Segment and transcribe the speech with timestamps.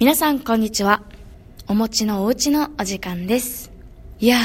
[0.00, 1.04] 皆さんこんにちは。
[1.68, 3.70] お餅のおうちのお時間です。
[4.18, 4.38] いや、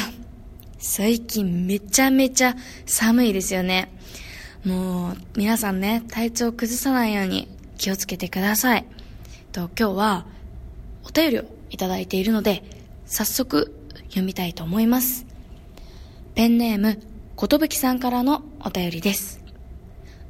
[0.78, 3.92] 最近めちゃめちゃ寒いですよね。
[4.64, 7.48] もう皆さんね、体調崩さないように
[7.80, 8.86] 気をつけてください。
[9.52, 10.26] と今日は
[11.04, 12.64] お便りをいただいているので、
[13.08, 13.76] 早速
[14.10, 15.26] 読みたいと思います。
[16.36, 17.02] ペンネーム、
[17.36, 19.44] ことぶきさんからのお便りです。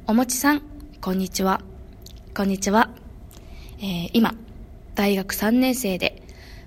[0.06, 0.62] おもちさん、
[1.02, 1.60] こんにちは。
[2.34, 2.88] こんにちは。
[3.80, 4.34] えー今、
[4.94, 6.22] 大学3年生で、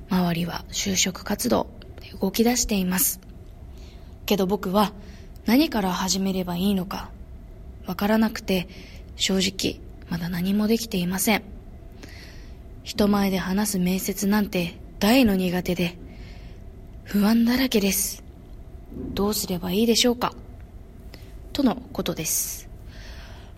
[0.09, 1.67] 周りは就職活動
[2.01, 3.19] で動き出しています。
[4.25, 4.93] けど僕は
[5.45, 7.09] 何から始めればいいのか、
[7.85, 8.67] わからなくて、
[9.15, 11.43] 正直、まだ何もできていません。
[12.83, 15.97] 人前で話す面接なんて大の苦手で、
[17.03, 18.23] 不安だらけです。
[19.13, 20.33] どうすればいいでしょうか
[21.51, 22.69] とのことです。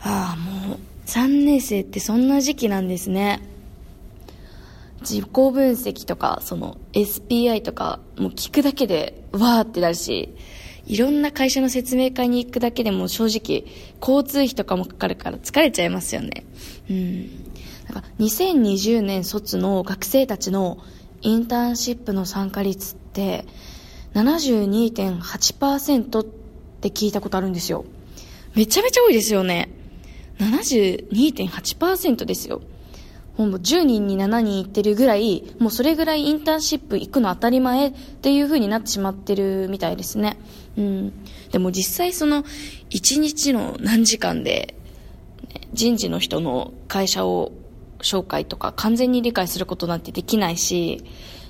[0.01, 3.39] ああ、もう、3年生ってそんな時期なんですね。
[5.07, 10.35] 自己分析とか、その SPI とか、もう聞くだけで、わーってなるし、
[10.87, 13.65] いろんな会社の説明会に行くだけでも正直、
[14.01, 16.43] 交通費とかもかかるから疲れちゃいますよね。
[16.89, 17.29] うん。
[17.87, 20.79] なんか2020年卒の学生たちの
[21.21, 23.45] インターンシップの参加率って、
[24.13, 26.25] 72.8%っ
[26.81, 27.85] て聞いたことあるんですよ。
[28.55, 29.69] めちゃめちゃ多いですよね。
[30.39, 32.61] 72.8%ですよ。
[33.37, 40.37] もう10人に7人行ってるぐらい、もうそれぐらいインターンシップ行くの当たり前っていう風になってしまってるみたいですね。
[40.77, 41.13] うん。
[41.51, 42.43] でも実際その
[42.91, 44.75] 1日の何時間で、
[45.53, 47.51] ね人事の人の会社を
[47.99, 51.03] 紹介とか完全に理解することなんてできないし、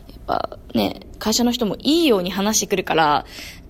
[0.10, 3.26] やっぱね、会社の人もいいように話してくるから、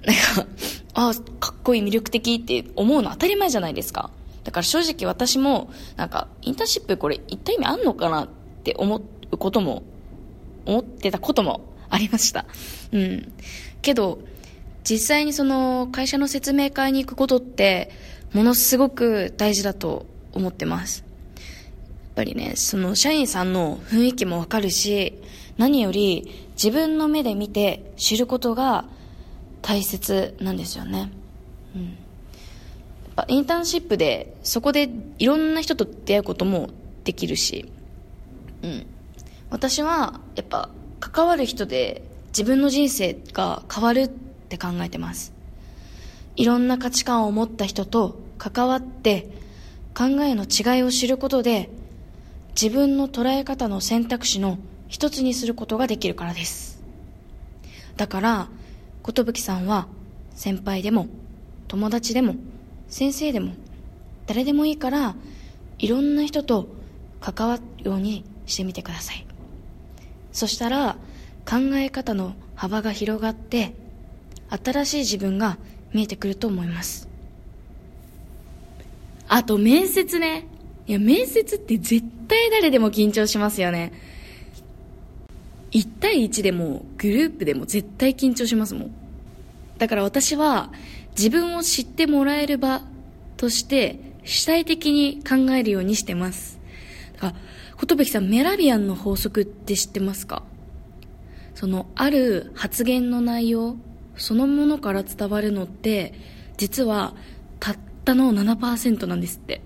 [0.05, 0.51] なんか、
[0.93, 4.11] ああ、かっこいい魅力的って思うの当たり前じゃないですか。
[4.45, 8.29] だから正直私も、なんか、インターンシップこれ一体意味あんのかなっ
[8.63, 9.01] て思
[9.31, 9.83] うことも、
[10.65, 12.45] 思ってたこともありました。
[12.91, 13.33] うん。
[13.81, 14.19] けど、
[14.83, 17.89] 実際にその会社の説明会に行くことって、
[18.33, 21.03] ものすごく大事だと思ってます。
[21.37, 25.19] やっぱりね、その社員さんの雰囲気もわかるし、
[25.57, 28.85] 何より自分の目で見て知ることが
[29.63, 31.09] 大切なんですよね。
[31.75, 31.97] うん。
[33.27, 34.89] インターンシップでそこで
[35.19, 36.69] いろんな人と出会うことも
[37.03, 37.71] できるし、
[38.61, 38.85] うん。
[39.49, 45.33] 私はやっぱ関わる人で自分の人生が変わるって考えてます。
[46.35, 49.29] いろんな価値観を持った人と関わって
[49.93, 51.69] 考えの違いを知ることで
[52.59, 54.57] 自分の捉え方の選択肢の
[54.89, 56.81] 一つにすることができるからです。
[57.95, 58.47] だから、
[59.03, 59.87] 寿さんは
[60.35, 61.07] 先輩でも
[61.67, 62.35] 友達でも
[62.87, 63.53] 先生でも
[64.27, 65.15] 誰でもいいから
[65.77, 66.67] いろんな人と
[67.19, 69.25] 関わるようにしてみてください。
[70.31, 70.97] そしたら
[71.45, 73.73] 考え方の幅が広がって
[74.49, 75.57] 新しい自分が
[75.93, 77.07] 見えてくると思います。
[79.27, 80.47] あと面接ね。
[80.87, 83.91] いや、面接って絶対誰でも緊張しますよね。
[85.71, 88.91] 1対1でもグループでも絶対緊張しますもん。
[89.77, 90.71] だから私は
[91.17, 92.81] 自分を知ってもらえる場
[93.37, 96.59] として主体的に考えるようにしてます。
[97.13, 97.35] だから、
[97.77, 100.43] ことぶきさん、メラビアンの法則って知ってますか？
[101.53, 103.77] その、ある発言の内容、
[104.17, 106.13] そのものから伝わるのって、
[106.57, 107.13] 実は、
[107.59, 109.61] たったの7%なんですって。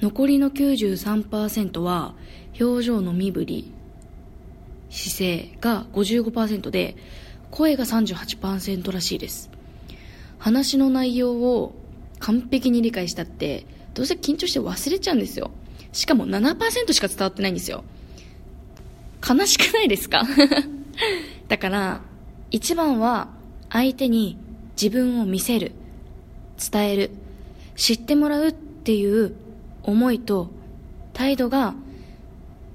[0.00, 2.14] 残りの93%は、
[2.60, 3.72] 表情の身振り、
[4.90, 6.96] 姿勢が55%で、
[7.50, 9.50] 声が38%らしいです。
[10.38, 11.74] 話の内容を
[12.18, 15.50] 完璧に理解したって、どうせ緊張して忘れちゃうんですよ。
[15.92, 17.84] しかも7%しか伝わってないんですよ。
[19.26, 20.22] 悲しくないですか？
[21.48, 22.00] だから、
[22.50, 23.28] 一番は
[23.70, 24.36] 相手に
[24.80, 25.72] 自分を見せる、
[26.70, 27.10] 伝える、
[27.76, 29.34] 知ってもらうっていう
[29.82, 30.50] 思いと
[31.12, 31.74] 態度が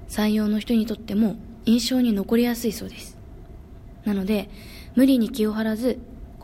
[0.08, 3.16] 採用の人にとっても印象に残りやすいそうです。
[4.04, 4.50] なので、
[4.94, 5.98] 無理に気を張らず、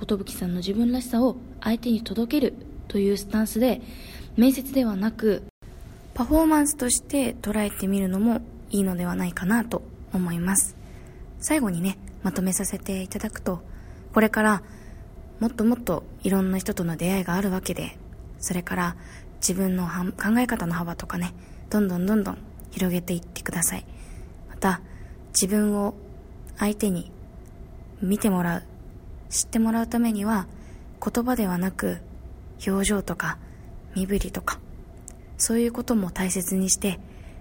[0.07, 2.55] 寿さんの自分らしさを相手に届ける
[2.89, 3.81] というスタンスで、
[4.37, 5.43] 面接ではなく、
[6.15, 8.41] パフォーマンスとして捉えてみるのも
[8.71, 10.77] いいのではないかなと思います。
[11.41, 13.61] 最後にね、まとめさせていただくと、
[14.13, 14.63] これから
[15.41, 17.97] もっともっといろんな人との出会いがあるわけで、
[18.41, 18.97] それから
[19.41, 21.33] 自分の考え方の幅とかね、
[21.71, 22.39] どんどんどんどん
[22.71, 23.87] 広げていってください。
[24.49, 24.81] また、
[25.33, 25.95] 自分を
[26.59, 27.13] 相手に
[28.03, 28.63] 見てもらう、
[29.31, 30.47] 知ってもらうためには、
[31.05, 31.99] 言葉ではなく、
[32.67, 33.39] 表情とか、
[33.95, 34.59] 身振りとか、
[35.37, 36.99] そういうことも大切にして、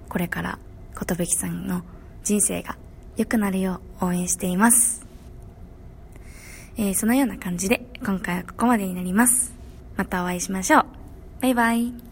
[0.10, 0.60] これから、
[0.96, 1.84] 寿さんの
[2.24, 2.78] 人生が
[3.18, 5.06] 良くなるよう応援しています。
[6.78, 9.54] えー、そのような感じで今回はここまでになります。
[9.96, 10.86] またお会いしましょう。
[11.42, 12.07] バイバイ。